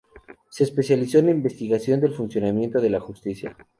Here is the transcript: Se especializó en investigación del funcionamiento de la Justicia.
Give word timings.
Se 0.49 0.63
especializó 0.63 1.19
en 1.19 1.29
investigación 1.29 2.01
del 2.01 2.15
funcionamiento 2.15 2.81
de 2.81 2.89
la 2.89 2.99
Justicia. 2.99 3.55